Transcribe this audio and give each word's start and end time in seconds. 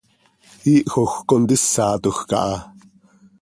Iihjoj 0.71 1.11
contísatoj 1.29 2.15
caha. 2.29 2.57